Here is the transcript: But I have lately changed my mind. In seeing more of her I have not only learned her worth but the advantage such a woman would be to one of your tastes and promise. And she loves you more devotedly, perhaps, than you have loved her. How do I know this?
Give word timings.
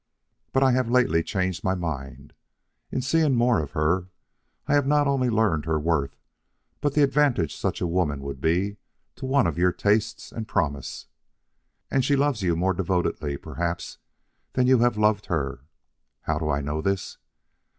But 0.51 0.63
I 0.63 0.71
have 0.71 0.89
lately 0.89 1.21
changed 1.21 1.63
my 1.63 1.75
mind. 1.75 2.33
In 2.91 3.03
seeing 3.03 3.35
more 3.35 3.61
of 3.61 3.73
her 3.73 4.07
I 4.65 4.73
have 4.73 4.87
not 4.87 5.05
only 5.05 5.29
learned 5.29 5.65
her 5.65 5.79
worth 5.79 6.17
but 6.79 6.95
the 6.95 7.03
advantage 7.03 7.55
such 7.55 7.81
a 7.81 7.85
woman 7.85 8.21
would 8.23 8.41
be 8.41 8.77
to 9.17 9.27
one 9.27 9.45
of 9.45 9.59
your 9.59 9.71
tastes 9.71 10.31
and 10.31 10.47
promise. 10.47 11.05
And 11.91 12.03
she 12.03 12.15
loves 12.15 12.41
you 12.41 12.55
more 12.55 12.73
devotedly, 12.73 13.37
perhaps, 13.37 13.99
than 14.53 14.65
you 14.65 14.79
have 14.79 14.97
loved 14.97 15.27
her. 15.27 15.65
How 16.21 16.39
do 16.39 16.49
I 16.49 16.61
know 16.61 16.81
this? 16.81 17.19